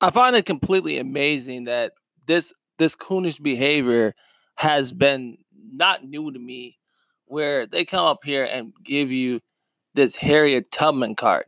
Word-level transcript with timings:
I 0.00 0.10
find 0.10 0.36
it 0.36 0.46
completely 0.46 0.98
amazing 0.98 1.64
that 1.64 1.92
this 2.26 2.52
this 2.78 2.96
coonish 2.96 3.42
behavior 3.42 4.14
has 4.56 4.92
been 4.92 5.38
not 5.72 6.04
new 6.04 6.32
to 6.32 6.38
me, 6.38 6.78
where 7.26 7.66
they 7.66 7.84
come 7.84 8.04
up 8.04 8.24
here 8.24 8.44
and 8.44 8.72
give 8.84 9.10
you 9.10 9.40
this 9.94 10.16
Harriet 10.16 10.70
Tubman 10.70 11.14
card. 11.14 11.46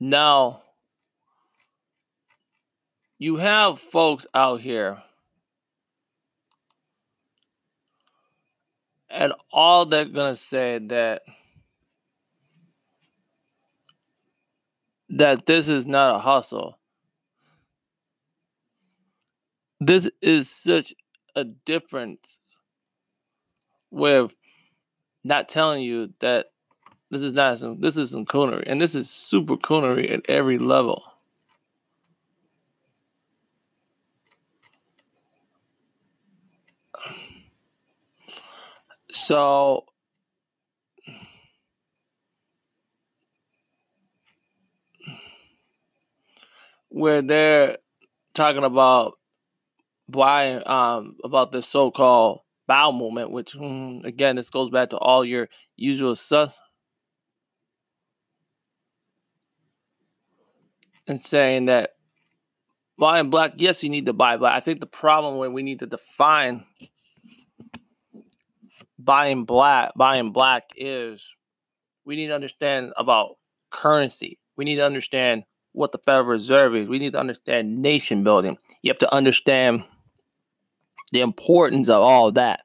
Now, 0.00 0.62
you 3.18 3.36
have 3.36 3.80
folks 3.80 4.26
out 4.34 4.60
here, 4.60 4.98
and 9.08 9.32
all 9.52 9.86
they're 9.86 10.04
gonna 10.04 10.34
say 10.36 10.78
that 10.78 11.22
that 15.08 15.46
this 15.46 15.68
is 15.68 15.86
not 15.86 16.16
a 16.16 16.18
hustle. 16.18 16.78
This 19.80 20.08
is 20.22 20.50
such 20.50 20.94
a 21.36 21.44
difference 21.44 22.38
with 23.90 24.32
not 25.24 25.48
telling 25.48 25.82
you 25.82 26.12
that 26.20 26.46
this 27.10 27.22
is 27.22 27.32
not 27.32 27.58
some 27.58 27.80
this 27.80 27.96
is 27.96 28.10
some 28.10 28.26
coonery 28.26 28.64
and 28.66 28.80
this 28.80 28.94
is 28.94 29.10
super 29.10 29.56
coonery 29.56 30.10
at 30.10 30.22
every 30.28 30.58
level. 30.58 31.02
So 39.12 39.86
where 46.94 47.22
they're 47.22 47.76
talking 48.34 48.62
about 48.62 49.14
why 50.06 50.52
um 50.54 51.16
about 51.24 51.50
this 51.50 51.66
so-called 51.66 52.40
bowel 52.68 52.92
movement, 52.92 53.32
which 53.32 53.54
mm, 53.54 54.04
again 54.04 54.36
this 54.36 54.48
goes 54.48 54.70
back 54.70 54.90
to 54.90 54.96
all 54.98 55.24
your 55.24 55.48
usual 55.76 56.14
sus 56.14 56.60
and 61.08 61.20
saying 61.20 61.66
that 61.66 61.90
buying 62.96 63.28
black, 63.28 63.54
yes, 63.56 63.82
you 63.82 63.90
need 63.90 64.06
to 64.06 64.12
buy 64.12 64.36
black. 64.36 64.54
I 64.54 64.60
think 64.60 64.78
the 64.78 64.86
problem 64.86 65.38
when 65.38 65.52
we 65.52 65.64
need 65.64 65.80
to 65.80 65.86
define 65.86 66.64
buying 69.00 69.44
black, 69.46 69.90
buying 69.96 70.30
black 70.30 70.70
is 70.76 71.34
we 72.04 72.14
need 72.14 72.28
to 72.28 72.36
understand 72.36 72.92
about 72.96 73.34
currency. 73.70 74.38
We 74.56 74.64
need 74.64 74.76
to 74.76 74.86
understand 74.86 75.42
what 75.74 75.92
the 75.92 75.98
Federal 75.98 76.26
Reserve 76.26 76.74
is. 76.76 76.88
We 76.88 77.00
need 77.00 77.12
to 77.12 77.20
understand 77.20 77.82
nation 77.82 78.24
building. 78.24 78.56
You 78.80 78.90
have 78.90 78.98
to 79.00 79.12
understand 79.12 79.84
the 81.12 81.20
importance 81.20 81.88
of 81.88 82.00
all 82.00 82.28
of 82.28 82.34
that. 82.34 82.60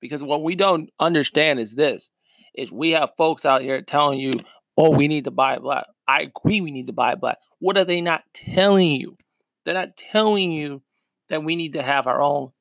Because 0.00 0.22
what 0.22 0.44
we 0.44 0.54
don't 0.54 0.90
understand 1.00 1.58
is 1.58 1.74
this 1.74 2.10
is 2.54 2.70
we 2.70 2.90
have 2.90 3.10
folks 3.16 3.44
out 3.44 3.62
here 3.62 3.80
telling 3.82 4.20
you, 4.20 4.32
oh, 4.76 4.90
we 4.90 5.08
need 5.08 5.24
to 5.24 5.30
buy 5.30 5.58
black. 5.58 5.86
I 6.06 6.20
agree 6.22 6.60
we 6.60 6.70
need 6.70 6.86
to 6.86 6.92
buy 6.92 7.14
black. 7.14 7.38
What 7.58 7.78
are 7.78 7.84
they 7.84 8.00
not 8.00 8.22
telling 8.32 8.90
you? 8.90 9.16
They're 9.64 9.74
not 9.74 9.96
telling 9.96 10.52
you 10.52 10.82
that 11.28 11.42
we 11.42 11.56
need 11.56 11.72
to 11.72 11.82
have 11.82 12.06
our 12.06 12.22
own 12.22 12.52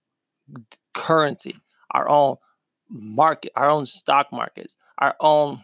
currency, 0.94 1.58
our 1.92 2.08
own 2.10 2.38
market, 2.90 3.52
our 3.56 3.70
own 3.70 3.86
stock 3.86 4.32
markets, 4.32 4.78
our 4.98 5.16
own 5.20 5.64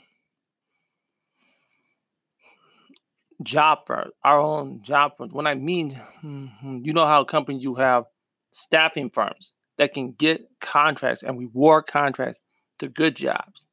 job 3.43 3.79
firms, 3.85 4.11
our 4.23 4.39
own 4.39 4.81
job 4.81 5.13
firms. 5.17 5.33
When 5.33 5.47
I 5.47 5.55
mean, 5.55 5.99
mm-hmm, 6.23 6.79
you 6.83 6.93
know 6.93 7.05
how 7.05 7.23
companies 7.23 7.63
you 7.63 7.75
have 7.75 8.05
staffing 8.51 9.09
firms 9.09 9.53
that 9.77 9.93
can 9.93 10.11
get 10.11 10.41
contracts 10.59 11.23
and 11.23 11.37
reward 11.37 11.87
contracts 11.87 12.39
to 12.79 12.87
good 12.87 13.15
jobs. 13.15 13.65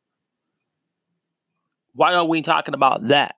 Why 1.93 2.15
aren't 2.15 2.29
we 2.29 2.43
talking 2.43 2.75
about 2.75 3.09
that? 3.09 3.35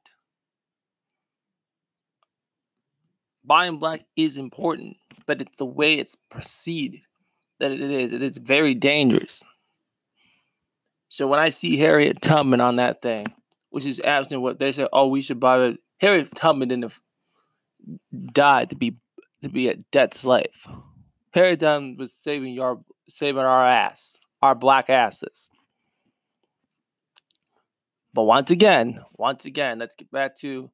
Buying 3.44 3.78
black 3.78 4.04
is 4.16 4.36
important, 4.36 4.98
but 5.26 5.40
it's 5.40 5.56
the 5.56 5.66
way 5.66 5.94
it's 5.94 6.16
perceived 6.30 7.06
that 7.58 7.72
it 7.72 7.80
is. 7.80 8.12
It 8.12 8.22
is 8.22 8.38
very 8.38 8.74
dangerous. 8.74 9.42
So 11.08 11.26
when 11.26 11.40
I 11.40 11.50
see 11.50 11.76
Harriet 11.76 12.22
Tubman 12.22 12.60
on 12.60 12.76
that 12.76 13.02
thing, 13.02 13.26
which 13.70 13.86
is 13.86 14.00
absent 14.00 14.42
what 14.42 14.58
they 14.58 14.72
said, 14.72 14.88
oh, 14.92 15.08
we 15.08 15.22
should 15.22 15.40
buy. 15.40 15.76
Harriet 16.02 16.34
Tubman 16.34 16.68
didn't 16.68 16.92
die 18.32 18.64
to 18.64 18.74
be 18.74 18.96
to 19.40 19.48
be 19.48 19.68
a 19.68 19.76
debt 19.92 20.14
slave. 20.14 20.66
Harriet 21.32 21.60
Tubman 21.60 21.96
was 21.96 22.12
saving 22.12 22.54
your 22.54 22.84
saving 23.08 23.42
our 23.42 23.66
ass, 23.66 24.18
our 24.42 24.56
black 24.56 24.90
asses. 24.90 25.50
But 28.12 28.24
once 28.24 28.50
again, 28.50 29.00
once 29.16 29.44
again, 29.44 29.78
let's 29.78 29.94
get 29.94 30.10
back 30.10 30.36
to 30.38 30.70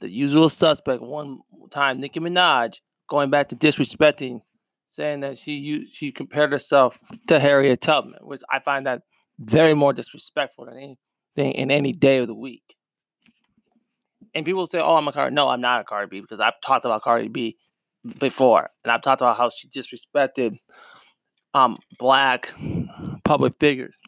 the 0.00 0.08
usual 0.08 0.48
suspect. 0.48 1.02
One 1.02 1.40
time, 1.70 2.00
Nicki 2.00 2.18
Minaj 2.18 2.80
going 3.06 3.28
back 3.28 3.50
to 3.50 3.56
disrespecting, 3.56 4.40
saying 4.88 5.20
that 5.20 5.36
she 5.36 5.86
she 5.92 6.10
compared 6.10 6.52
herself 6.52 6.98
to 7.28 7.38
Harriet 7.38 7.82
Tubman, 7.82 8.20
which 8.22 8.40
I 8.50 8.60
find 8.60 8.86
that 8.86 9.02
very 9.38 9.74
more 9.74 9.92
disrespectful 9.92 10.64
than 10.64 10.78
anything 10.78 11.52
in 11.52 11.70
any 11.70 11.92
day 11.92 12.18
of 12.18 12.28
the 12.28 12.34
week. 12.34 12.76
And 14.34 14.46
people 14.46 14.66
say, 14.66 14.80
"Oh, 14.80 14.96
I'm 14.96 15.08
a 15.08 15.12
Cardi." 15.12 15.34
No, 15.34 15.48
I'm 15.48 15.60
not 15.60 15.80
a 15.80 15.84
Cardi 15.84 16.08
B 16.08 16.20
because 16.20 16.40
I've 16.40 16.60
talked 16.60 16.84
about 16.84 17.02
Cardi 17.02 17.28
B 17.28 17.56
before, 18.18 18.70
and 18.84 18.92
I've 18.92 19.02
talked 19.02 19.20
about 19.20 19.36
how 19.36 19.50
she 19.50 19.68
disrespected 19.68 20.58
um 21.54 21.76
black 21.98 22.54
public 23.24 23.54
figures. 23.58 23.98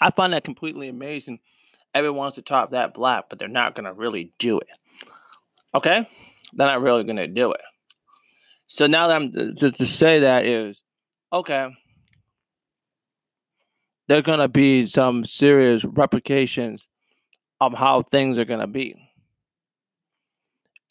I 0.00 0.10
find 0.10 0.32
that 0.32 0.44
completely 0.44 0.88
amazing. 0.88 1.40
Everyone 1.94 2.18
wants 2.18 2.36
to 2.36 2.42
talk 2.42 2.70
that 2.70 2.94
black, 2.94 3.24
but 3.28 3.38
they're 3.38 3.48
not 3.48 3.74
gonna 3.74 3.92
really 3.92 4.32
do 4.38 4.58
it. 4.58 4.68
Okay, 5.74 6.08
they're 6.52 6.66
not 6.66 6.82
really 6.82 7.04
gonna 7.04 7.26
do 7.26 7.52
it. 7.52 7.60
So 8.66 8.86
now 8.86 9.08
that 9.08 9.16
I'm 9.16 9.32
to, 9.56 9.70
to 9.72 9.86
say 9.86 10.20
that 10.20 10.44
is 10.44 10.82
okay. 11.32 11.68
There's 14.10 14.22
gonna 14.22 14.48
be 14.48 14.86
some 14.86 15.24
serious 15.24 15.84
replications 15.84 16.88
of 17.60 17.74
how 17.74 18.02
things 18.02 18.40
are 18.40 18.44
gonna 18.44 18.66
be, 18.66 18.96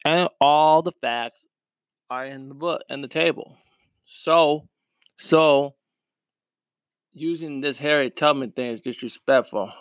and 0.06 0.30
all 0.40 0.82
the 0.82 0.94
facts 0.94 1.46
are 2.10 2.26
in 2.26 2.48
the 2.48 2.56
book 2.56 2.82
in 2.90 3.02
the 3.02 3.10
table. 3.10 3.58
So, 4.06 4.70
so 5.18 5.76
using 7.12 7.60
this 7.60 7.80
Harry 7.80 8.10
Tubman 8.10 8.54
thing 8.54 8.68
is 8.68 8.80
disrespectful. 8.80 9.74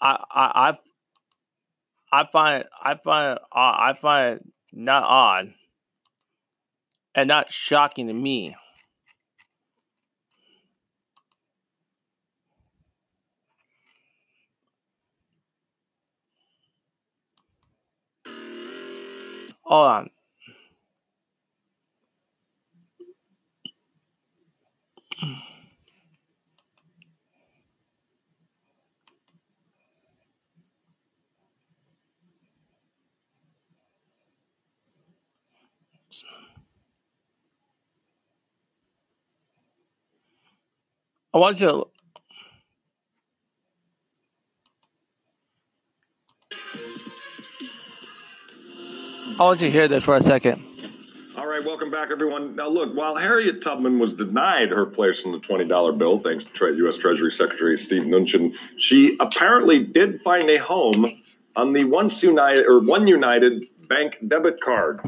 I 0.00 0.24
I 0.28 0.70
I, 2.10 2.20
I 2.20 2.26
find 2.26 2.62
it 2.62 2.68
I 2.82 2.96
find 2.96 3.36
it, 3.36 3.42
I 3.52 3.92
find 3.92 4.36
it 4.38 4.46
not 4.72 5.04
odd 5.04 5.52
and 7.14 7.28
not 7.28 7.52
shocking 7.52 8.08
to 8.08 8.12
me. 8.12 8.56
Hold 19.70 19.86
on. 19.86 20.10
I 41.34 41.38
want 41.38 41.60
you 41.60 41.66
to 41.68 41.86
I 49.40 49.44
want 49.44 49.62
you 49.62 49.68
to 49.68 49.72
hear 49.72 49.88
this 49.88 50.04
for 50.04 50.16
a 50.16 50.22
second. 50.22 50.62
All 51.34 51.46
right, 51.46 51.64
welcome 51.64 51.90
back, 51.90 52.10
everyone. 52.12 52.56
Now, 52.56 52.68
look, 52.68 52.94
while 52.94 53.16
Harriet 53.16 53.62
Tubman 53.62 53.98
was 53.98 54.12
denied 54.12 54.68
her 54.68 54.84
place 54.84 55.22
on 55.24 55.32
the 55.32 55.38
$20 55.38 55.96
bill, 55.96 56.18
thanks 56.18 56.44
to 56.44 56.74
U.S. 56.74 56.98
Treasury 56.98 57.32
Secretary 57.32 57.78
Steve 57.78 58.02
Mnuchin, 58.02 58.52
she 58.76 59.16
apparently 59.18 59.82
did 59.82 60.20
find 60.20 60.50
a 60.50 60.58
home 60.58 61.22
on 61.56 61.72
the 61.72 61.84
Once 61.84 62.22
United 62.22 62.66
or 62.66 62.80
One 62.80 63.06
United 63.06 63.64
bank 63.88 64.18
debit 64.28 64.60
card. 64.60 65.00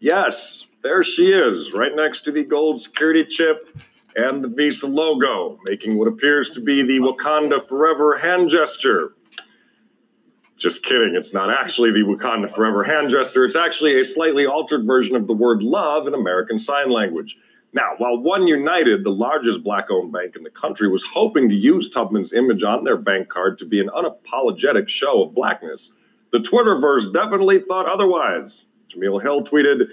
Yes, 0.00 0.66
there 0.82 1.04
she 1.04 1.30
is, 1.30 1.72
right 1.72 1.94
next 1.94 2.22
to 2.22 2.32
the 2.32 2.42
gold 2.42 2.82
security 2.82 3.24
chip 3.30 3.78
and 4.16 4.42
the 4.42 4.48
Visa 4.48 4.88
logo, 4.88 5.60
making 5.62 5.96
what 5.96 6.08
appears 6.08 6.50
to 6.50 6.60
be 6.60 6.82
the 6.82 6.98
Wakanda 6.98 7.64
Forever 7.68 8.18
hand 8.18 8.50
gesture. 8.50 9.12
Just 10.58 10.82
kidding, 10.82 11.14
it's 11.14 11.32
not 11.32 11.50
actually 11.50 11.92
the 11.92 12.00
Wakanda 12.00 12.52
Forever 12.52 12.82
hand 12.82 13.10
gesture. 13.10 13.44
It's 13.44 13.54
actually 13.54 14.00
a 14.00 14.04
slightly 14.04 14.44
altered 14.44 14.84
version 14.84 15.14
of 15.14 15.28
the 15.28 15.32
word 15.32 15.62
love 15.62 16.08
in 16.08 16.14
American 16.14 16.58
Sign 16.58 16.90
Language. 16.90 17.36
Now, 17.72 17.90
while 17.98 18.18
One 18.18 18.48
United, 18.48 19.04
the 19.04 19.10
largest 19.10 19.62
black 19.62 19.88
owned 19.88 20.10
bank 20.10 20.34
in 20.34 20.42
the 20.42 20.50
country, 20.50 20.88
was 20.88 21.04
hoping 21.04 21.48
to 21.48 21.54
use 21.54 21.90
Tubman's 21.90 22.32
image 22.32 22.64
on 22.64 22.82
their 22.82 22.96
bank 22.96 23.28
card 23.28 23.56
to 23.58 23.66
be 23.66 23.78
an 23.78 23.88
unapologetic 23.88 24.88
show 24.88 25.22
of 25.22 25.34
blackness, 25.34 25.92
the 26.32 26.38
Twitterverse 26.38 27.12
definitely 27.12 27.60
thought 27.60 27.86
otherwise. 27.88 28.64
Jemele 28.90 29.22
Hill 29.22 29.44
tweeted, 29.44 29.86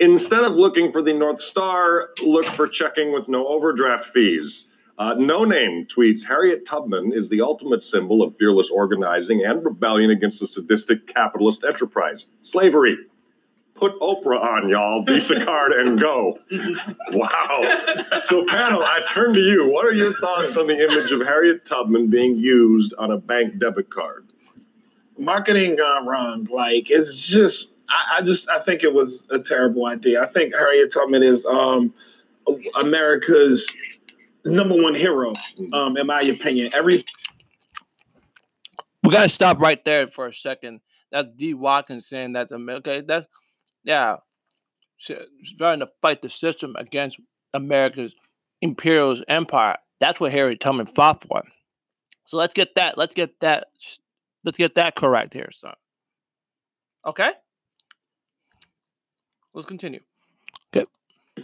Instead 0.00 0.44
of 0.44 0.54
looking 0.54 0.92
for 0.92 1.02
the 1.02 1.12
North 1.12 1.42
Star, 1.42 2.10
look 2.22 2.46
for 2.46 2.66
checking 2.66 3.12
with 3.12 3.28
no 3.28 3.46
overdraft 3.48 4.06
fees. 4.14 4.66
Uh, 4.98 5.12
no 5.18 5.44
name 5.44 5.86
tweets 5.86 6.24
Harriet 6.24 6.66
Tubman 6.66 7.12
is 7.12 7.28
the 7.28 7.42
ultimate 7.42 7.84
symbol 7.84 8.22
of 8.22 8.36
fearless 8.38 8.70
organizing 8.70 9.44
and 9.44 9.62
rebellion 9.62 10.10
against 10.10 10.40
the 10.40 10.46
sadistic 10.46 11.06
capitalist 11.06 11.64
enterprise, 11.64 12.26
slavery. 12.42 12.96
Put 13.74 13.92
Oprah 14.00 14.40
on, 14.40 14.70
y'all, 14.70 15.04
Visa 15.04 15.44
card 15.44 15.72
and 15.72 16.00
go. 16.00 16.38
Wow. 17.10 18.20
So, 18.22 18.46
panel, 18.46 18.82
I 18.82 19.02
turn 19.06 19.34
to 19.34 19.40
you. 19.40 19.68
What 19.70 19.84
are 19.84 19.92
your 19.92 20.14
thoughts 20.14 20.56
on 20.56 20.66
the 20.66 20.82
image 20.82 21.12
of 21.12 21.20
Harriet 21.20 21.66
Tubman 21.66 22.08
being 22.08 22.38
used 22.38 22.94
on 22.98 23.10
a 23.10 23.18
bank 23.18 23.58
debit 23.58 23.90
card? 23.90 24.24
Marketing 25.18 25.76
gone 25.76 26.06
wrong. 26.06 26.48
Like, 26.50 26.88
it's 26.88 27.20
just 27.20 27.72
I, 27.90 28.18
I, 28.18 28.22
just 28.22 28.48
I 28.48 28.60
think 28.60 28.82
it 28.82 28.94
was 28.94 29.24
a 29.28 29.38
terrible 29.38 29.84
idea. 29.84 30.22
I 30.22 30.26
think 30.26 30.54
Harriet 30.54 30.90
Tubman 30.90 31.22
is 31.22 31.44
um, 31.44 31.92
America's 32.80 33.66
number 34.50 34.76
one 34.76 34.94
hero, 34.94 35.32
um, 35.72 35.96
in 35.96 36.06
my 36.06 36.20
opinion. 36.22 36.70
Every 36.74 37.04
we 39.02 39.10
gotta 39.10 39.28
stop 39.28 39.60
right 39.60 39.84
there 39.84 40.06
for 40.06 40.26
a 40.26 40.32
second. 40.32 40.80
That's 41.12 41.28
D. 41.36 41.54
Watkins 41.54 42.08
saying 42.08 42.32
that's 42.32 42.52
okay. 42.52 43.02
That's 43.02 43.26
yeah, 43.84 44.16
trying 45.58 45.80
to 45.80 45.88
fight 46.02 46.22
the 46.22 46.28
system 46.28 46.74
against 46.76 47.20
America's 47.54 48.14
imperialist 48.60 49.24
empire. 49.28 49.76
That's 50.00 50.20
what 50.20 50.32
Harry 50.32 50.56
Tubman 50.56 50.86
fought 50.86 51.22
for. 51.22 51.42
So 52.24 52.36
let's 52.36 52.54
get 52.54 52.74
that. 52.74 52.98
Let's 52.98 53.14
get 53.14 53.40
that. 53.40 53.68
Let's 54.44 54.58
get 54.58 54.74
that 54.74 54.96
correct 54.96 55.32
here, 55.32 55.50
son. 55.52 55.74
Okay. 57.06 57.30
Let's 59.54 59.66
continue. 59.66 60.00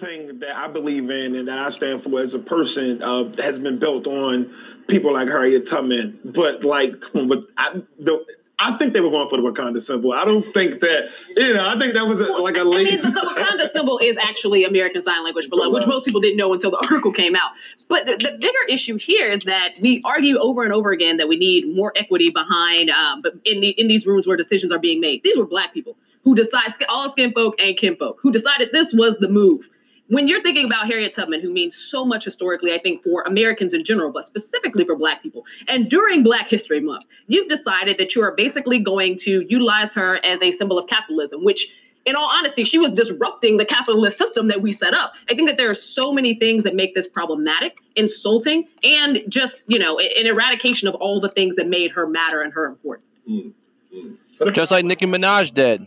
Okay. 0.02 0.16
Thing 0.19 0.38
that 0.40 0.56
I 0.56 0.69
believe 0.69 1.10
in 1.10 1.37
and 1.37 1.49
that 1.49 1.58
I 1.58 1.69
stand 1.69 2.02
for 2.02 2.20
as 2.20 2.34
a 2.34 2.38
person 2.38 3.02
uh, 3.02 3.32
has 3.40 3.58
been 3.58 3.78
built 3.78 4.06
on 4.06 4.52
people 4.88 5.12
like 5.12 5.28
Harriet 5.28 5.66
Tubman. 5.66 6.19
But 6.25 6.64
like, 6.64 6.94
but 7.12 7.44
I, 7.56 7.82
the, 8.00 8.25
I 8.58 8.76
think 8.76 8.93
they 8.93 9.00
were 9.00 9.10
going 9.10 9.28
for 9.28 9.40
the 9.40 9.43
Wakanda 9.43 9.82
symbol. 9.82 10.12
I 10.12 10.25
don't 10.25 10.52
think 10.54 10.81
that, 10.81 11.08
you 11.37 11.54
know, 11.54 11.69
I 11.69 11.78
think 11.78 11.94
that 11.94 12.06
was 12.06 12.20
a, 12.20 12.25
like 12.25 12.56
a 12.56 12.62
lady. 12.62 12.99
I 12.99 13.02
mean, 13.02 13.14
the 13.14 13.20
Wakanda 13.20 13.72
symbol 13.72 13.99
is 13.99 14.16
actually 14.20 14.64
American 14.64 15.02
Sign 15.02 15.25
Language 15.25 15.49
for 15.49 15.56
love, 15.56 15.72
which 15.72 15.87
most 15.87 16.05
people 16.05 16.20
didn't 16.20 16.37
know 16.37 16.52
until 16.52 16.70
the 16.70 16.78
article 16.78 17.12
came 17.12 17.34
out. 17.34 17.52
But 17.88 18.06
the, 18.06 18.16
the, 18.16 18.38
bigger 18.38 18.64
issue 18.69 18.98
here 18.98 19.26
is 19.26 19.44
that 19.44 19.78
we 19.81 20.00
argue 20.05 20.38
over 20.38 20.62
and 20.62 20.72
over 20.72 20.93
again 20.93 21.16
that 21.16 21.28
we 21.28 21.37
need 21.37 21.75
more 21.75 21.93
equity 21.96 22.31
behind, 22.31 22.90
um, 22.90 23.22
but 23.22 23.34
in 23.44 23.60
the 23.60 23.70
in 23.70 23.88
these 23.88 24.06
rooms 24.06 24.26
where 24.26 24.37
decisions 24.37 24.72
are 24.72 24.78
being 24.78 25.00
made. 25.00 25.22
These 25.22 25.37
were 25.37 25.46
black 25.46 25.75
people 25.75 25.96
who 26.25 26.34
decides 26.34 26.75
all 26.88 27.10
skin 27.10 27.32
folk 27.32 27.56
and 27.60 27.76
kin 27.76 27.96
folk 27.96 28.19
who 28.22 28.31
decided 28.31 28.70
this 28.72 28.93
was 28.93 29.16
the 29.19 29.28
move. 29.28 29.69
When 30.12 30.28
you're 30.28 30.42
thinking 30.42 30.66
about 30.66 30.88
Harriet 30.88 31.14
Tubman, 31.14 31.40
who 31.40 31.50
means 31.50 31.74
so 31.74 32.04
much 32.04 32.26
historically, 32.26 32.74
I 32.74 32.78
think 32.78 33.02
for 33.02 33.22
Americans 33.22 33.72
in 33.72 33.82
general, 33.82 34.12
but 34.12 34.26
specifically 34.26 34.84
for 34.84 34.94
Black 34.94 35.22
people, 35.22 35.42
and 35.68 35.88
during 35.88 36.22
Black 36.22 36.50
History 36.50 36.80
Month, 36.80 37.06
you've 37.28 37.48
decided 37.48 37.96
that 37.96 38.14
you 38.14 38.20
are 38.20 38.32
basically 38.32 38.78
going 38.78 39.16
to 39.20 39.42
utilize 39.48 39.94
her 39.94 40.22
as 40.22 40.38
a 40.42 40.54
symbol 40.58 40.78
of 40.78 40.86
capitalism, 40.86 41.42
which 41.42 41.66
in 42.04 42.14
all 42.14 42.28
honesty, 42.28 42.62
she 42.64 42.76
was 42.76 42.92
disrupting 42.92 43.56
the 43.56 43.64
capitalist 43.64 44.18
system 44.18 44.48
that 44.48 44.60
we 44.60 44.70
set 44.74 44.94
up. 44.94 45.14
I 45.30 45.34
think 45.34 45.48
that 45.48 45.56
there 45.56 45.70
are 45.70 45.74
so 45.74 46.12
many 46.12 46.34
things 46.34 46.64
that 46.64 46.74
make 46.74 46.94
this 46.94 47.08
problematic, 47.08 47.78
insulting, 47.96 48.68
and 48.82 49.20
just, 49.30 49.62
you 49.66 49.78
know, 49.78 49.98
an 49.98 50.26
eradication 50.26 50.88
of 50.88 50.94
all 50.96 51.22
the 51.22 51.30
things 51.30 51.56
that 51.56 51.68
made 51.68 51.90
her 51.92 52.06
matter 52.06 52.42
and 52.42 52.52
her 52.52 52.66
important. 52.66 53.08
Mm. 53.26 53.52
Mm. 53.96 54.52
Just 54.52 54.72
like 54.72 54.84
Nicki 54.84 55.06
Minaj 55.06 55.54
did 55.54 55.86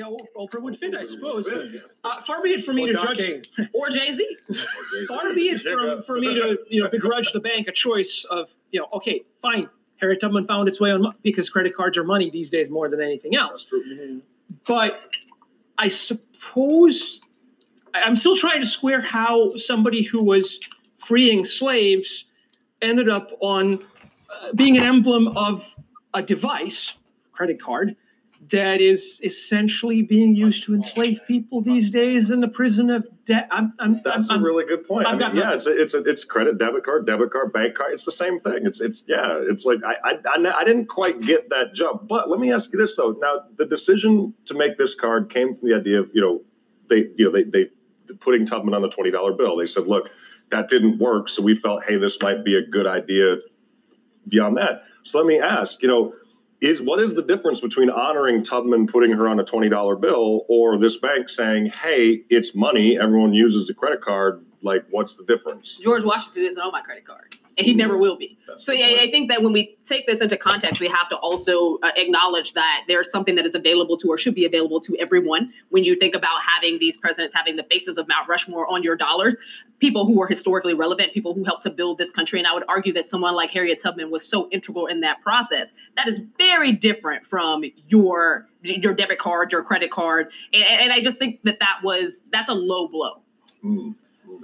how 0.00 0.16
Oprah 0.36 0.60
would 0.60 0.78
fit, 0.78 0.94
I 0.94 1.04
suppose. 1.04 1.48
Uh, 1.48 2.22
far 2.22 2.42
be 2.42 2.50
it 2.50 2.64
for 2.64 2.72
me 2.72 2.86
to 2.86 2.94
judge, 2.94 3.48
or 3.74 3.90
Jay 3.90 4.14
Z. 4.14 4.66
far 5.08 5.34
be 5.34 5.48
it 5.50 5.60
from 5.60 6.02
for 6.02 6.18
me 6.18 6.34
to 6.34 6.58
you 6.68 6.82
know 6.82 6.90
begrudge 6.90 7.32
the 7.32 7.40
bank 7.40 7.68
a 7.68 7.72
choice 7.72 8.24
of 8.30 8.50
you 8.70 8.80
know 8.80 8.88
okay 8.92 9.22
fine 9.42 9.68
Harriet 10.00 10.20
Tubman 10.20 10.46
found 10.46 10.66
its 10.66 10.80
way 10.80 10.90
on 10.90 11.14
because 11.22 11.50
credit 11.50 11.74
cards 11.74 11.98
are 11.98 12.04
money 12.04 12.30
these 12.30 12.50
days 12.50 12.70
more 12.70 12.88
than 12.88 13.00
anything 13.00 13.36
else. 13.36 13.66
Mm-hmm. 13.72 14.18
But 14.66 14.98
I 15.78 15.88
suppose 15.88 17.20
I'm 17.94 18.16
still 18.16 18.36
trying 18.36 18.60
to 18.60 18.66
square 18.66 19.00
how 19.00 19.56
somebody 19.56 20.02
who 20.02 20.22
was 20.22 20.58
freeing 20.98 21.44
slaves 21.44 22.26
ended 22.82 23.08
up 23.08 23.32
on 23.40 23.80
uh, 24.30 24.52
being 24.54 24.76
an 24.76 24.84
emblem 24.84 25.28
of 25.36 25.74
a 26.14 26.22
device, 26.22 26.94
credit 27.32 27.60
card, 27.60 27.96
that 28.48 28.80
is 28.80 29.20
essentially 29.22 30.00
being 30.02 30.34
used 30.34 30.64
to 30.64 30.74
enslave 30.74 31.20
people 31.26 31.60
these 31.60 31.90
days 31.90 32.30
in 32.30 32.40
the 32.40 32.48
prison 32.48 32.88
of 32.88 33.06
debt. 33.26 33.46
I'm, 33.50 33.74
I'm, 33.78 34.00
That's 34.02 34.30
I'm, 34.30 34.40
a 34.40 34.42
really 34.42 34.64
good 34.64 34.88
point. 34.88 35.06
I 35.06 35.14
mean, 35.14 35.36
yeah, 35.36 35.54
it's 35.54 35.66
a, 35.66 35.80
it's 35.80 35.92
a, 35.92 36.02
it's 36.04 36.24
credit, 36.24 36.58
debit 36.58 36.84
card, 36.84 37.06
debit 37.06 37.30
card, 37.30 37.52
bank 37.52 37.74
card. 37.74 37.92
It's 37.92 38.04
the 38.04 38.12
same 38.12 38.40
thing. 38.40 38.60
It's 38.62 38.80
it's 38.80 39.04
yeah. 39.06 39.38
It's 39.42 39.66
like 39.66 39.78
I, 39.84 40.16
I 40.24 40.58
I 40.58 40.64
didn't 40.64 40.86
quite 40.86 41.20
get 41.20 41.50
that 41.50 41.74
jump. 41.74 42.08
But 42.08 42.30
let 42.30 42.40
me 42.40 42.50
ask 42.52 42.72
you 42.72 42.78
this 42.78 42.96
though. 42.96 43.14
Now 43.20 43.44
the 43.56 43.66
decision 43.66 44.34
to 44.46 44.54
make 44.54 44.78
this 44.78 44.94
card 44.94 45.30
came 45.30 45.56
from 45.56 45.68
the 45.68 45.74
idea 45.74 46.00
of 46.00 46.10
you 46.14 46.22
know 46.22 46.40
they 46.88 47.08
you 47.16 47.26
know 47.26 47.32
they 47.32 47.44
they 47.44 47.70
putting 48.20 48.46
Tubman 48.46 48.74
on 48.74 48.80
the 48.80 48.88
twenty 48.88 49.10
dollar 49.10 49.34
bill. 49.34 49.56
They 49.58 49.66
said, 49.66 49.86
look, 49.86 50.10
that 50.50 50.70
didn't 50.70 50.98
work, 50.98 51.28
so 51.28 51.42
we 51.42 51.56
felt, 51.60 51.84
hey, 51.86 51.98
this 51.98 52.18
might 52.20 52.42
be 52.44 52.56
a 52.56 52.62
good 52.62 52.86
idea. 52.86 53.36
Beyond 54.28 54.58
that, 54.58 54.84
so 55.02 55.18
let 55.18 55.26
me 55.26 55.40
ask, 55.40 55.82
you 55.82 55.88
know 55.88 56.12
is 56.60 56.80
what 56.80 57.00
is 57.00 57.14
the 57.14 57.22
difference 57.22 57.60
between 57.60 57.90
honoring 57.90 58.44
Tubman 58.44 58.86
putting 58.86 59.12
her 59.12 59.28
on 59.28 59.40
a 59.40 59.44
$20 59.44 60.00
bill 60.00 60.44
or 60.48 60.78
this 60.78 60.96
bank 60.98 61.28
saying, 61.28 61.72
hey, 61.82 62.22
it's 62.28 62.54
money, 62.54 62.98
everyone 63.00 63.32
uses 63.32 63.68
a 63.70 63.74
credit 63.74 64.00
card? 64.00 64.44
Like, 64.62 64.84
what's 64.90 65.14
the 65.14 65.24
difference? 65.24 65.78
George 65.82 66.04
Washington 66.04 66.44
isn't 66.44 66.58
on 66.58 66.72
my 66.72 66.82
credit 66.82 67.06
card 67.06 67.34
and 67.56 67.66
he 67.66 67.74
never 67.74 67.96
will 67.96 68.16
be. 68.16 68.38
That's 68.46 68.64
so 68.64 68.72
yeah, 68.72 69.02
I 69.02 69.10
think 69.10 69.28
that 69.28 69.42
when 69.42 69.52
we 69.52 69.76
take 69.84 70.06
this 70.06 70.20
into 70.20 70.36
context, 70.36 70.80
we 70.80 70.88
have 70.88 71.08
to 71.10 71.16
also 71.16 71.78
uh, 71.82 71.90
acknowledge 71.96 72.52
that 72.54 72.82
there's 72.88 73.10
something 73.10 73.34
that 73.34 73.46
is 73.46 73.54
available 73.54 73.96
to 73.98 74.08
or 74.08 74.18
should 74.18 74.34
be 74.34 74.44
available 74.44 74.80
to 74.82 74.96
everyone. 74.98 75.52
When 75.70 75.84
you 75.84 75.96
think 75.96 76.14
about 76.14 76.40
having 76.56 76.78
these 76.78 76.96
presidents 76.96 77.34
having 77.34 77.56
the 77.56 77.64
faces 77.64 77.98
of 77.98 78.08
Mount 78.08 78.28
Rushmore 78.28 78.66
on 78.68 78.82
your 78.82 78.96
dollars, 78.96 79.36
people 79.78 80.06
who 80.06 80.20
are 80.22 80.26
historically 80.26 80.74
relevant, 80.74 81.12
people 81.12 81.34
who 81.34 81.44
helped 81.44 81.62
to 81.64 81.70
build 81.70 81.98
this 81.98 82.10
country, 82.10 82.38
and 82.38 82.46
I 82.46 82.54
would 82.54 82.64
argue 82.68 82.92
that 82.94 83.08
someone 83.08 83.34
like 83.34 83.50
Harriet 83.50 83.82
Tubman 83.82 84.10
was 84.10 84.26
so 84.26 84.48
integral 84.50 84.86
in 84.86 85.00
that 85.00 85.20
process. 85.22 85.72
That 85.96 86.08
is 86.08 86.20
very 86.38 86.72
different 86.72 87.26
from 87.26 87.64
your 87.88 88.46
your 88.62 88.94
debit 88.94 89.18
card, 89.18 89.52
your 89.52 89.62
credit 89.62 89.90
card, 89.90 90.28
and, 90.52 90.62
and 90.62 90.92
I 90.92 91.00
just 91.00 91.18
think 91.18 91.40
that 91.44 91.58
that 91.60 91.80
was 91.82 92.12
that's 92.32 92.48
a 92.48 92.54
low 92.54 92.88
blow. 92.88 93.22
Mm 93.64 93.94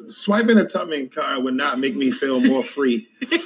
swiping 0.07 0.59
a 0.59 0.67
Tubman 0.67 1.09
card 1.09 1.43
would 1.45 1.55
not 1.55 1.79
make 1.79 1.97
me 1.97 2.11
feel 2.11 2.41
more 2.41 2.63
free. 2.63 3.09
like, 3.21 3.33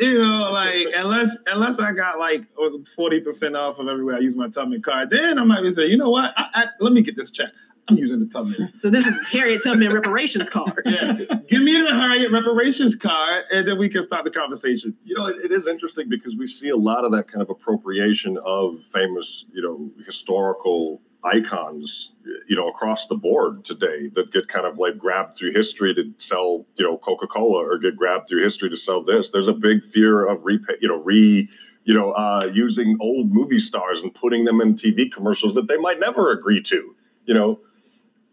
you 0.00 0.18
know, 0.18 0.50
like 0.52 0.88
unless 0.94 1.36
unless 1.46 1.78
I 1.78 1.92
got 1.92 2.18
like 2.18 2.44
forty 2.94 3.20
percent 3.20 3.56
off 3.56 3.78
of 3.78 3.88
everywhere 3.88 4.16
I 4.16 4.20
use 4.20 4.36
my 4.36 4.48
Tubman 4.48 4.82
card, 4.82 5.10
then 5.10 5.38
I 5.38 5.44
might 5.44 5.62
be 5.62 5.70
saying, 5.70 5.90
you 5.90 5.96
know 5.96 6.10
what, 6.10 6.32
I, 6.36 6.44
I, 6.54 6.64
let 6.80 6.92
me 6.92 7.02
get 7.02 7.16
this 7.16 7.30
check. 7.30 7.50
I'm 7.88 7.96
using 7.96 8.18
the 8.18 8.26
Tubman. 8.26 8.72
So 8.74 8.90
this 8.90 9.06
is 9.06 9.14
Harriet 9.28 9.62
Tubman 9.62 9.92
reparations 9.92 10.50
card. 10.50 10.82
yeah, 10.84 11.12
give 11.48 11.62
me 11.62 11.80
the 11.80 11.92
Harriet 11.92 12.32
reparations 12.32 12.96
card, 12.96 13.44
and 13.52 13.66
then 13.66 13.78
we 13.78 13.88
can 13.88 14.02
start 14.02 14.24
the 14.24 14.30
conversation. 14.30 14.96
You 15.04 15.16
know, 15.16 15.26
it, 15.26 15.36
it 15.44 15.52
is 15.52 15.68
interesting 15.68 16.08
because 16.08 16.36
we 16.36 16.48
see 16.48 16.70
a 16.70 16.76
lot 16.76 17.04
of 17.04 17.12
that 17.12 17.28
kind 17.28 17.42
of 17.42 17.50
appropriation 17.50 18.38
of 18.44 18.80
famous, 18.92 19.44
you 19.52 19.62
know, 19.62 19.90
historical 20.04 21.00
icons, 21.22 22.12
you 22.46 22.56
know, 22.56 22.68
across 22.68 23.06
the 23.06 23.14
board 23.14 23.64
today 23.64 24.08
that 24.14 24.32
get 24.32 24.48
kind 24.48 24.66
of 24.66 24.78
like 24.78 24.98
grabbed 24.98 25.36
through 25.36 25.52
history 25.52 25.94
to 25.94 26.12
sell, 26.18 26.64
you 26.76 26.84
know, 26.84 26.96
Coca 26.98 27.26
Cola 27.26 27.64
or 27.64 27.78
get 27.78 27.96
grabbed 27.96 28.28
through 28.28 28.42
history 28.42 28.70
to 28.70 28.76
sell 28.76 29.02
this. 29.02 29.30
There's 29.30 29.48
a 29.48 29.52
big 29.52 29.84
fear 29.84 30.26
of 30.26 30.44
re, 30.44 30.58
you 30.80 30.88
know, 30.88 30.98
re, 30.98 31.48
you 31.84 31.94
know, 31.94 32.12
uh, 32.12 32.50
using 32.52 32.96
old 33.00 33.32
movie 33.32 33.60
stars 33.60 34.00
and 34.00 34.14
putting 34.14 34.44
them 34.44 34.60
in 34.60 34.74
TV 34.74 35.10
commercials 35.10 35.54
that 35.54 35.68
they 35.68 35.76
might 35.76 36.00
never 36.00 36.30
agree 36.30 36.62
to. 36.62 36.94
You 37.24 37.34
know, 37.34 37.60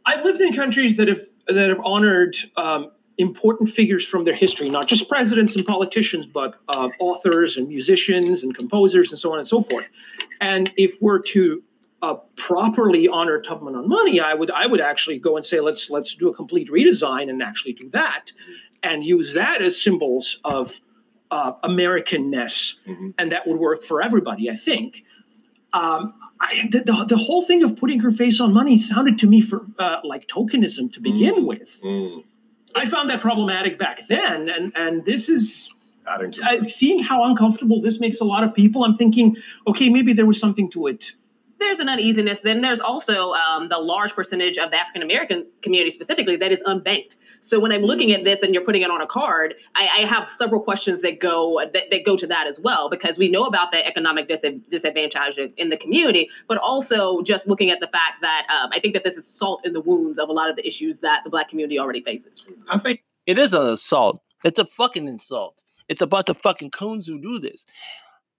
I've 0.06 0.24
lived 0.24 0.42
in 0.42 0.54
countries 0.54 0.98
that 0.98 1.08
have 1.08 1.22
that 1.48 1.70
have 1.70 1.80
honored 1.84 2.36
um, 2.56 2.92
important 3.18 3.70
figures 3.70 4.06
from 4.06 4.24
their 4.24 4.36
history, 4.36 4.70
not 4.70 4.88
just 4.88 5.08
presidents 5.10 5.56
and 5.56 5.66
politicians, 5.66 6.26
but 6.26 6.60
uh, 6.70 6.90
authors 7.00 7.58
and 7.58 7.68
musicians 7.68 8.44
and 8.44 8.56
composers 8.56 9.12
and 9.12 9.20
so 9.20 9.32
on 9.32 9.40
and 9.40 9.48
so 9.48 9.62
forth. 9.64 9.86
And 10.42 10.74
if 10.78 11.02
we're 11.02 11.20
to 11.20 11.64
uh, 12.04 12.16
properly 12.36 13.08
honor 13.08 13.42
Tubman 13.42 13.76
on 13.76 13.88
money, 13.88 14.20
I 14.20 14.34
would 14.34 14.52
I 14.52 14.68
would 14.68 14.82
actually 14.82 15.20
go 15.20 15.38
and 15.38 15.46
say 15.46 15.62
let's 15.62 15.90
let's 15.90 16.14
do 16.14 16.30
a 16.30 16.34
complete 16.34 16.70
redesign 16.70 17.30
and 17.30 17.42
actually 17.42 17.74
do 17.74 17.90
that, 17.92 18.34
and 18.84 19.06
use 19.06 19.34
that 19.34 19.62
as 19.62 19.82
symbols 19.82 20.40
of 20.44 20.82
uh, 21.32 21.54
Americanness, 21.64 22.76
mm-hmm. 22.86 23.12
and 23.18 23.32
that 23.32 23.48
would 23.48 23.58
work 23.58 23.84
for 23.84 24.02
everybody. 24.04 24.52
I 24.52 24.58
think. 24.58 25.06
Um, 25.72 26.14
I, 26.40 26.70
the, 26.72 26.82
the, 26.82 27.06
the, 27.06 27.18
whole 27.18 27.42
thing 27.46 27.64
of 27.64 27.78
putting 27.78 28.02
her 28.02 28.12
face 28.12 28.40
on 28.40 28.54
money 28.54 28.78
sounded 28.78 29.18
to 29.20 29.28
me 29.28 29.42
for 29.42 29.66
uh, 29.80 30.02
like 30.04 30.28
tokenism 30.28 30.94
to 30.94 31.00
begin 31.00 31.34
mm. 31.34 31.46
with. 31.48 31.82
Mm. 31.82 32.24
I 32.76 32.86
found 32.86 33.10
that 33.10 33.22
problematic 33.22 33.80
back 33.80 34.08
then, 34.08 34.50
and 34.50 34.72
and 34.76 35.04
this 35.06 35.30
is 35.30 35.74
I, 36.06 36.68
seeing 36.68 37.02
how 37.02 37.24
uncomfortable 37.24 37.82
this 37.82 38.00
makes 38.00 38.20
a 38.20 38.24
lot 38.24 38.44
of 38.44 38.54
people. 38.54 38.84
I'm 38.84 38.98
thinking, 38.98 39.38
okay, 39.66 39.90
maybe 39.90 40.14
there 40.14 40.28
was 40.28 40.40
something 40.40 40.70
to 40.72 40.88
it. 40.88 41.14
There's 41.64 41.80
an 41.80 41.90
uneasiness. 41.90 42.40
Then 42.44 42.62
there's 42.62 42.82
also 42.82 43.32
um, 43.32 43.70
the 43.70 43.78
large 43.78 44.14
percentage 44.14 44.58
of 44.58 44.70
the 44.72 44.78
African 44.78 45.02
American 45.02 45.48
community 45.62 45.92
specifically 45.92 46.36
that 46.38 46.52
is 46.52 46.60
unbanked. 46.68 47.14
So 47.46 47.60
when 47.60 47.72
I'm 47.74 47.82
looking 47.82 48.12
at 48.12 48.24
this 48.24 48.40
and 48.42 48.54
you're 48.54 48.64
putting 48.64 48.84
it 48.84 48.90
on 48.90 49.02
a 49.02 49.08
card, 49.08 49.56
I, 49.76 50.04
I 50.04 50.08
have 50.08 50.30
several 50.38 50.62
questions 50.62 51.02
that 51.02 51.20
go 51.20 51.60
that, 51.74 51.86
that, 51.92 52.06
go 52.06 52.16
to 52.16 52.26
that 52.28 52.48
as 52.48 52.60
well 52.60 52.90
because 52.90 53.18
we 53.18 53.30
know 53.30 53.44
about 53.46 53.72
the 53.72 53.86
economic 53.86 54.30
dis- 54.30 54.42
disadvantage 54.72 55.38
in 55.58 55.70
the 55.70 55.78
community, 55.78 56.30
but 56.48 56.58
also 56.58 57.22
just 57.22 57.46
looking 57.46 57.70
at 57.70 57.82
the 57.82 57.88
fact 57.88 58.22
that 58.22 58.46
um, 58.50 58.70
I 58.74 58.80
think 58.80 58.94
that 58.94 59.04
this 59.04 59.16
is 59.16 59.26
salt 59.28 59.66
in 59.66 59.74
the 59.74 59.82
wounds 59.82 60.18
of 60.18 60.30
a 60.30 60.32
lot 60.32 60.50
of 60.50 60.56
the 60.56 60.66
issues 60.66 61.00
that 61.00 61.22
the 61.24 61.30
Black 61.30 61.50
community 61.50 61.78
already 61.78 62.02
faces. 62.02 62.46
I 62.70 62.78
think 62.78 63.04
it 63.26 63.38
is 63.38 63.54
an 63.54 63.68
assault. 63.68 64.22
It's 64.44 64.60
a 64.60 64.66
fucking 64.66 65.08
insult. 65.08 65.64
It's 65.90 66.02
about 66.02 66.28
the 66.28 66.34
fucking 66.34 66.72
coons 66.72 67.08
who 67.08 67.20
do 67.20 67.40
this. 67.40 67.66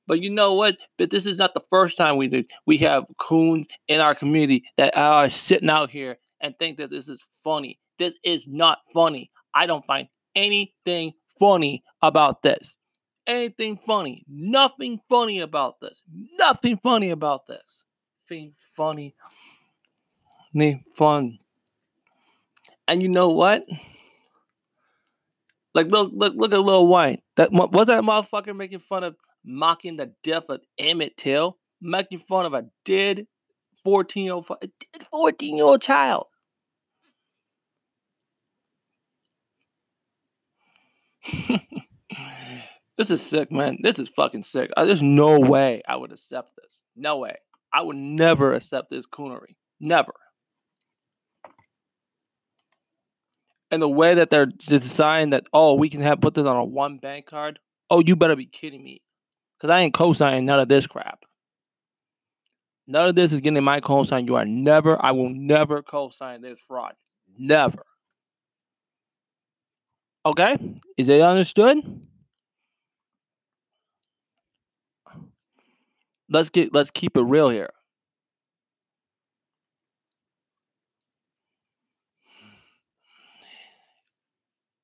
But 0.06 0.20
you 0.20 0.30
know 0.30 0.54
what? 0.54 0.76
But 0.98 1.10
this 1.10 1.26
is 1.26 1.38
not 1.38 1.54
the 1.54 1.62
first 1.70 1.96
time 1.96 2.16
we 2.16 2.28
do. 2.28 2.44
We 2.66 2.78
have 2.78 3.04
coons 3.16 3.66
in 3.88 4.00
our 4.00 4.14
community 4.14 4.64
that 4.76 4.96
are 4.96 5.28
sitting 5.30 5.70
out 5.70 5.90
here 5.90 6.18
and 6.40 6.54
think 6.56 6.76
that 6.78 6.90
this 6.90 7.08
is 7.08 7.24
funny. 7.42 7.78
This 7.98 8.16
is 8.22 8.46
not 8.46 8.78
funny. 8.92 9.30
I 9.54 9.66
don't 9.66 9.86
find 9.86 10.08
anything 10.34 11.12
funny 11.38 11.82
about 12.02 12.42
this. 12.42 12.76
Anything 13.26 13.78
funny. 13.86 14.24
Nothing 14.28 15.00
funny 15.08 15.40
about 15.40 15.80
this. 15.80 16.02
Nothing 16.38 16.78
funny 16.82 17.10
about 17.10 17.46
this. 17.46 17.84
Nothing 18.28 18.52
funny. 18.76 19.14
Nothing 20.52 20.84
fun. 20.96 21.38
And 22.86 23.02
you 23.02 23.08
know 23.08 23.30
what? 23.30 23.64
Like 25.72 25.86
look, 25.86 26.12
look, 26.14 26.34
look 26.36 26.52
at 26.52 26.60
Lil 26.60 26.86
Wayne. 26.86 27.22
That 27.36 27.50
was 27.52 27.86
that 27.86 28.04
motherfucker 28.04 28.54
making 28.54 28.80
fun 28.80 29.04
of 29.04 29.16
mocking 29.44 29.96
the 29.96 30.14
death 30.22 30.44
of 30.48 30.62
Emmett 30.78 31.16
Till, 31.16 31.58
making 31.80 32.20
fun 32.20 32.46
of 32.46 32.54
a 32.54 32.66
dead 32.84 33.26
14 33.84 34.24
year 34.24 34.34
old 34.34 34.46
14 35.10 35.56
year 35.56 35.64
old 35.64 35.82
child. 35.82 36.26
this 42.96 43.10
is 43.10 43.22
sick, 43.24 43.50
man. 43.50 43.78
This 43.82 43.98
is 43.98 44.08
fucking 44.08 44.42
sick. 44.42 44.70
There's 44.76 45.02
no 45.02 45.40
way 45.40 45.82
I 45.88 45.96
would 45.96 46.12
accept 46.12 46.52
this. 46.56 46.82
No 46.96 47.18
way. 47.18 47.36
I 47.72 47.82
would 47.82 47.96
never 47.96 48.52
accept 48.52 48.90
this 48.90 49.06
coonery. 49.06 49.56
Never. 49.80 50.12
And 53.70 53.82
the 53.82 53.88
way 53.88 54.14
that 54.14 54.30
they're 54.30 54.46
deciding 54.46 55.30
that, 55.30 55.44
oh, 55.52 55.74
we 55.74 55.88
can 55.88 56.00
have 56.00 56.20
put 56.20 56.34
this 56.34 56.46
on 56.46 56.56
a 56.56 56.64
one 56.64 56.98
bank 56.98 57.26
card. 57.26 57.58
Oh, 57.90 58.00
you 58.00 58.14
better 58.14 58.36
be 58.36 58.46
kidding 58.46 58.84
me. 58.84 59.02
Because 59.64 59.76
I 59.76 59.80
ain't 59.80 59.94
co-signing 59.94 60.44
none 60.44 60.60
of 60.60 60.68
this 60.68 60.86
crap. 60.86 61.24
None 62.86 63.08
of 63.08 63.14
this 63.14 63.32
is 63.32 63.40
getting 63.40 63.64
my 63.64 63.80
co-sign. 63.80 64.26
You 64.26 64.34
are 64.34 64.44
never, 64.44 65.02
I 65.02 65.12
will 65.12 65.30
never 65.30 65.82
co-sign 65.82 66.42
this 66.42 66.60
fraud. 66.60 66.92
Never. 67.38 67.82
Okay? 70.26 70.58
Is 70.98 71.08
it 71.08 71.22
understood? 71.22 71.78
Let's 76.28 76.50
get 76.50 76.74
let's 76.74 76.90
keep 76.90 77.16
it 77.16 77.22
real 77.22 77.48
here. 77.48 77.70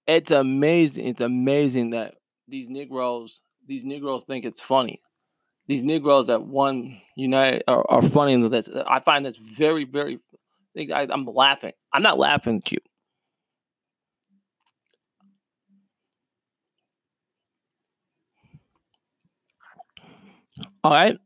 It's 0.06 0.30
amazing. 0.30 1.06
It's 1.06 1.20
amazing 1.20 1.90
that 1.90 2.14
these 2.48 2.70
Negroes, 2.70 3.42
these 3.70 3.84
Negroes 3.84 4.24
think 4.24 4.44
it's 4.44 4.60
funny. 4.60 5.00
These 5.68 5.84
Negroes 5.84 6.26
that 6.26 6.42
one 6.42 7.00
unite 7.16 7.62
are, 7.68 7.88
are 7.88 8.02
funny 8.02 8.32
in 8.32 8.50
this. 8.50 8.68
I 8.88 8.98
find 8.98 9.24
this 9.24 9.36
very, 9.36 9.84
very. 9.84 10.18
I, 10.76 11.06
I'm 11.08 11.24
laughing. 11.24 11.72
I'm 11.92 12.02
not 12.02 12.18
laughing 12.18 12.56
at 12.56 12.72
you. 12.72 12.78
All 20.82 20.90
right. 20.90 21.16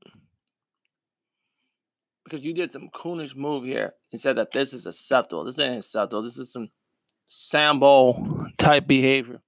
Because 2.24 2.44
you 2.44 2.52
did 2.52 2.70
some 2.70 2.90
coonish 2.90 3.34
move 3.34 3.64
here 3.64 3.94
and 4.12 4.20
said 4.20 4.36
that 4.36 4.52
this 4.52 4.74
is 4.74 4.84
acceptable. 4.84 5.44
This 5.44 5.58
ain't 5.58 5.76
acceptable. 5.76 6.22
This 6.22 6.38
is 6.38 6.52
some 6.52 6.68
Sambo 7.24 8.48
type 8.58 8.86
behavior. 8.86 9.40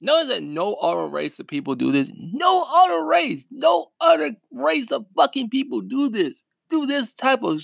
Notice 0.00 0.28
that 0.28 0.42
no 0.42 0.74
other 0.74 1.08
race 1.08 1.38
of 1.38 1.46
people 1.46 1.74
do 1.74 1.92
this. 1.92 2.10
No 2.14 2.64
other 2.70 3.04
race, 3.06 3.46
no 3.50 3.92
other 4.00 4.32
race 4.52 4.92
of 4.92 5.06
fucking 5.16 5.50
people 5.50 5.80
do 5.80 6.08
this. 6.08 6.44
Do 6.68 6.86
this 6.86 7.12
type 7.12 7.42
of 7.42 7.62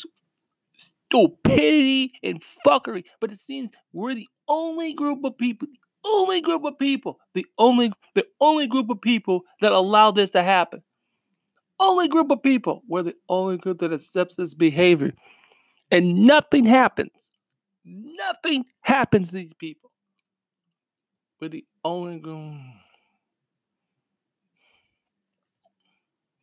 stupidity 0.77 2.13
and 2.23 2.43
fuckery. 2.67 3.05
But 3.21 3.33
it 3.33 3.39
seems 3.39 3.71
we're 3.93 4.15
the 4.15 4.29
only 4.49 4.95
group 4.95 5.25
of 5.25 5.37
people, 5.37 5.69
the 5.69 6.09
only 6.09 6.41
group 6.41 6.65
of 6.65 6.79
people, 6.79 7.19
the 7.35 7.47
only 7.59 7.93
the 8.15 8.27
only 8.41 8.67
group 8.67 8.91
of 8.91 9.01
people 9.01 9.43
that 9.61 9.73
allow 9.73 10.11
this 10.11 10.31
to 10.31 10.43
happen 10.43 10.83
only 11.83 12.09
group 12.09 12.31
of 12.31 12.43
people. 12.43 12.83
We're 12.89 13.03
the 13.03 13.17
only 13.29 13.59
group 13.59 13.79
that 13.81 13.93
accepts 13.93 14.37
this 14.37 14.55
behavior. 14.55 15.13
And 15.91 16.27
nothing 16.27 16.65
happens. 16.65 17.31
Nothing 17.85 18.65
happens 18.83 19.29
to 19.31 19.37
these 19.37 19.55
people. 19.55 19.92
We're 21.43 21.49
the 21.49 21.65
only 21.85 22.21
group. 22.21 22.55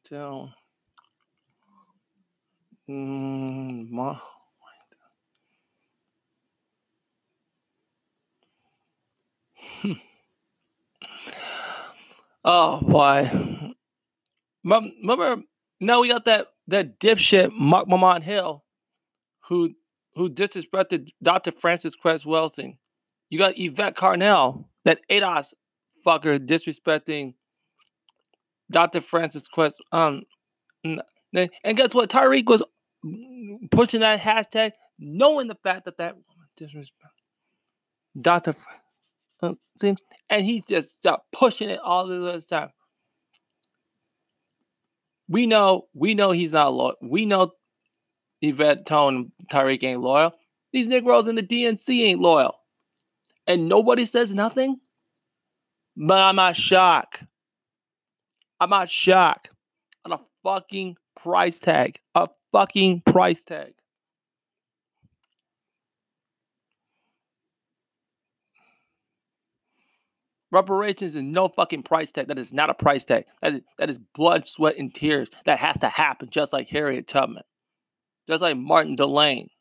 So, 0.03 0.50
mm, 2.89 3.89
my, 3.89 4.20
oh 12.44 12.82
boy 12.82 13.32
Remember, 14.65 15.44
now 15.79 16.01
we 16.01 16.10
got 16.10 16.25
that 16.25 16.48
that 16.68 17.00
dipshit 17.00 17.53
Marc 17.53 17.88
Lamont 17.88 18.25
Hill, 18.25 18.65
who 19.48 19.75
who 20.15 20.29
disrespected 20.29 21.12
Dr. 21.24 21.53
Frances 21.53 21.96
Cress 21.96 22.25
Welsing. 22.25 22.79
You 23.29 23.39
got 23.39 23.58
Yvette 23.58 23.96
Carnell, 23.96 24.65
that 24.86 25.00
ADOS 25.12 25.53
fucker 26.05 26.39
disrespecting 26.39 27.33
Dr. 28.71 29.01
Frances 29.01 29.48
Cress. 29.48 29.75
Um, 29.91 30.24
and 30.83 31.77
guess 31.77 31.93
what? 31.93 32.09
Tariq 32.09 32.45
was 32.45 32.63
pushing 33.71 34.01
that 34.01 34.19
hashtag, 34.19 34.71
knowing 34.98 35.48
the 35.48 35.55
fact 35.55 35.86
that 35.86 35.98
that 35.98 36.13
woman 36.13 36.48
disrespect 36.55 37.13
Dr. 38.19 38.55
Uh, 39.41 39.53
and 40.29 40.45
he 40.45 40.63
just 40.67 40.98
stopped 40.98 41.31
pushing 41.31 41.69
it 41.69 41.79
all 41.79 42.07
the 42.07 42.41
time. 42.50 42.69
We 45.29 45.45
know, 45.45 45.88
we 45.93 46.15
know 46.15 46.31
he's 46.31 46.53
not 46.53 46.74
loyal. 46.74 46.95
We 47.01 47.25
know 47.25 47.51
Yvette 48.41 48.86
Tone 48.86 49.31
Tariq 49.51 49.83
ain't 49.83 50.01
loyal. 50.01 50.33
These 50.74 50.88
Negroes 50.88 51.27
in 51.27 51.36
the 51.36 51.43
DNC 51.43 51.89
ain't 52.01 52.19
loyal. 52.19 52.55
And 53.50 53.68
nobody 53.68 54.06
says 54.06 54.32
nothing. 54.32 54.79
But 55.98 56.22
I'm 56.22 56.36
not 56.36 56.56
shocked. 56.56 57.24
I'm 58.60 58.70
not 58.70 58.91
shocked. 58.91 59.50
On 60.06 60.12
a 60.12 60.20
fucking 60.44 60.98
price 61.18 61.58
tag. 61.58 62.00
A 62.13 62.27
fucking 62.51 63.01
price 63.08 63.44
tag. 63.44 63.74
Reparations 70.51 71.15
is 71.15 71.24
no 71.24 71.48
fucking 71.48 71.84
price 71.84 72.12
tag. 72.12 72.27
That 72.27 72.38
is 72.38 72.53
not 72.53 72.70
a 72.70 72.75
price 72.75 73.03
tag. 73.03 73.25
That 73.41 73.56
is, 73.56 73.62
that 73.79 73.89
is 73.89 73.98
blood, 74.15 74.46
sweat, 74.46 74.77
and 74.77 74.94
tears. 74.94 75.29
That 75.46 75.58
has 75.58 75.79
to 75.79 75.89
happen, 75.89 76.29
just 76.29 76.53
like 76.53 76.70
Harriet 76.70 77.08
Tubman, 77.08 77.44
just 78.27 78.44
like 78.44 78.58
Martin 78.58 78.96
Delany, 78.96 79.51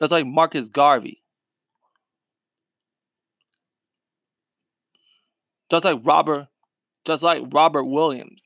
just 0.00 0.12
like 0.12 0.26
Marcus 0.26 0.68
Garvey, 0.68 1.22
just 5.70 5.84
like 5.84 6.00
Robert, 6.04 6.48
just 7.06 7.22
like 7.22 7.42
Robert 7.52 7.84
Williams. 7.84 8.44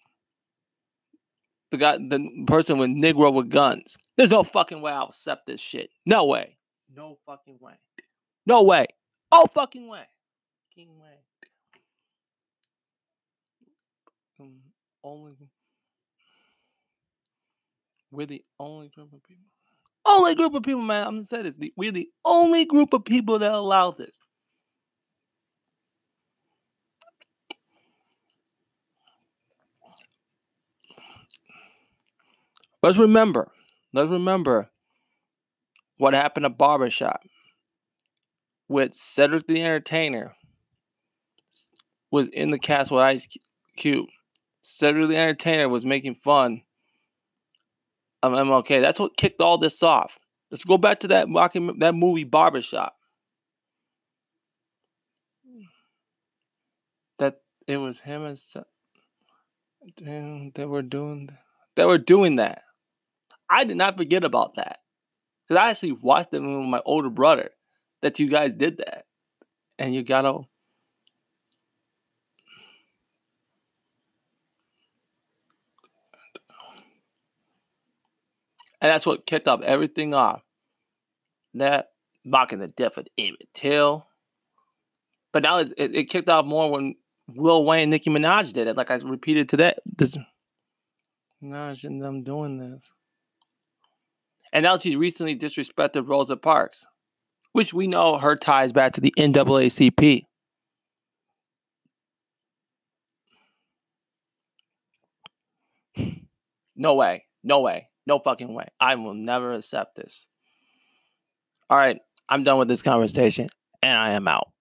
the 1.70 1.76
guy, 1.78 1.96
the 1.98 2.44
person 2.46 2.78
with 2.78 2.90
Negro 2.90 3.32
with 3.32 3.50
guns. 3.50 3.96
There's 4.16 4.30
no 4.30 4.42
fucking 4.44 4.82
way 4.82 4.92
I'll 4.92 5.06
accept 5.06 5.46
this 5.46 5.60
shit. 5.60 5.90
No 6.06 6.26
way. 6.26 6.58
No 6.94 7.18
fucking 7.26 7.58
way. 7.60 7.74
No 8.46 8.62
way. 8.64 8.86
Oh 9.32 9.46
fucking 9.54 9.88
way. 9.88 10.04
Fucking 10.70 10.98
way. 11.00 11.18
Um, 14.40 14.60
only 15.04 15.32
we're 18.10 18.26
the 18.26 18.44
only 18.60 18.88
group 18.88 19.12
of 19.12 19.22
people. 19.24 19.44
Only 20.06 20.34
group 20.34 20.54
of 20.54 20.62
people, 20.64 20.82
man. 20.82 21.06
I'm 21.06 21.14
gonna 21.14 21.24
say 21.24 21.42
this. 21.42 21.58
We're 21.76 21.92
the 21.92 22.08
only 22.24 22.64
group 22.66 22.92
of 22.92 23.04
people 23.04 23.38
that 23.38 23.52
allow 23.52 23.92
this. 23.92 24.16
Let's 32.82 32.98
remember, 32.98 33.52
let's 33.92 34.10
remember 34.10 34.70
what 35.98 36.14
happened 36.14 36.46
at 36.46 36.58
Barbershop 36.58 37.22
with 38.68 38.96
Cedric 38.96 39.46
the 39.46 39.62
Entertainer 39.62 40.34
was 42.10 42.28
in 42.28 42.50
the 42.50 42.58
cast 42.58 42.90
with 42.90 43.00
Ice 43.00 43.28
Cube. 43.76 44.08
Cedric 44.62 45.08
the 45.08 45.16
Entertainer 45.16 45.68
was 45.68 45.86
making 45.86 46.16
fun 46.16 46.62
of 48.22 48.32
MLK. 48.32 48.80
That's 48.80 48.98
what 48.98 49.16
kicked 49.16 49.40
all 49.40 49.58
this 49.58 49.82
off. 49.82 50.18
Let's 50.50 50.64
go 50.64 50.76
back 50.76 51.00
to 51.00 51.08
that 51.08 51.28
that 51.78 51.94
movie 51.94 52.24
Barbershop. 52.24 52.96
That 57.18 57.42
it 57.66 57.76
was 57.76 58.00
him 58.00 58.24
and 60.04 60.52
they 60.54 60.66
were 60.66 60.82
doing 60.82 61.30
they 61.76 61.84
were 61.84 61.98
doing 61.98 62.36
that. 62.36 62.62
I 63.52 63.64
did 63.64 63.76
not 63.76 63.98
forget 63.98 64.24
about 64.24 64.54
that. 64.54 64.78
Because 65.46 65.60
I 65.60 65.70
actually 65.70 65.92
watched 65.92 66.32
it 66.32 66.40
with 66.40 66.66
my 66.66 66.80
older 66.86 67.10
brother 67.10 67.50
that 68.00 68.18
you 68.18 68.28
guys 68.28 68.56
did 68.56 68.78
that. 68.78 69.04
And 69.78 69.94
you 69.94 70.02
gotta. 70.02 70.40
And 78.80 78.90
that's 78.90 79.06
what 79.06 79.26
kicked 79.26 79.46
off 79.46 79.62
everything 79.62 80.14
off. 80.14 80.42
That 81.54 81.90
mocking 82.24 82.60
the 82.60 82.68
death 82.68 82.96
of 82.96 83.06
Emmett 83.18 83.48
Till. 83.52 84.08
But 85.32 85.42
now 85.42 85.58
it, 85.58 85.72
it, 85.76 86.04
kicked 86.04 86.28
off 86.28 86.46
more 86.46 86.70
when 86.70 86.94
Lil 87.28 87.64
Wayne 87.64 87.82
and 87.82 87.90
Nicki 87.90 88.10
Minaj 88.10 88.52
did 88.52 88.66
it. 88.66 88.76
Like 88.76 88.90
I 88.90 88.94
repeated 88.96 89.48
today. 89.48 89.74
This, 89.84 90.16
Minaj 91.42 91.84
and 91.84 92.02
them 92.02 92.22
doing 92.22 92.58
this. 92.58 92.92
And 94.52 94.64
now 94.64 94.76
she 94.78 94.96
recently 94.96 95.36
disrespected 95.36 96.08
Rosa 96.08 96.36
Parks, 96.36 96.84
which 97.52 97.72
we 97.72 97.86
know 97.86 98.18
her 98.18 98.36
ties 98.36 98.72
back 98.72 98.92
to 98.92 99.00
the 99.00 99.14
NAACP. 99.18 100.26
No 106.76 106.94
way. 106.94 107.26
No 107.42 107.60
way. 107.60 107.88
No 108.06 108.18
fucking 108.18 108.52
way. 108.52 108.66
I 108.80 108.96
will 108.96 109.14
never 109.14 109.52
accept 109.52 109.96
this. 109.96 110.28
All 111.70 111.78
right. 111.78 112.00
I'm 112.28 112.44
done 112.44 112.58
with 112.58 112.68
this 112.68 112.82
conversation 112.82 113.48
and 113.82 113.98
I 113.98 114.10
am 114.10 114.26
out. 114.26 114.51